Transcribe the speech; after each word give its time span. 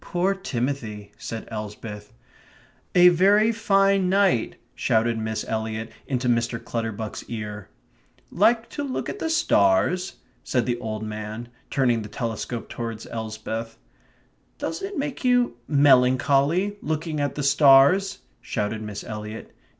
"Poor 0.03 0.33
Timothy," 0.33 1.11
said 1.19 1.47
Elsbeth. 1.51 2.11
"A 2.95 3.09
very 3.09 3.51
fine 3.51 4.09
night," 4.09 4.55
shouted 4.73 5.15
Miss 5.19 5.45
Eliot 5.47 5.91
into 6.07 6.27
Mr. 6.27 6.57
Clutterbuck's 6.59 7.23
ear. 7.27 7.69
"Like 8.31 8.67
to 8.71 8.83
look 8.83 9.09
at 9.09 9.19
the 9.19 9.29
stars?" 9.29 10.15
said 10.43 10.65
the 10.65 10.79
old 10.79 11.03
man, 11.03 11.49
turning 11.69 12.01
the 12.01 12.09
telescope 12.09 12.67
towards 12.67 13.05
Elsbeth. 13.11 13.77
"Doesn't 14.57 14.87
it 14.87 14.97
make 14.97 15.23
you 15.23 15.57
melancholy 15.67 16.77
looking 16.81 17.19
at 17.19 17.35
the 17.35 17.43
stars?" 17.43 18.21
shouted 18.41 18.81
Miss 18.81 19.03
Eliot. 19.03 19.53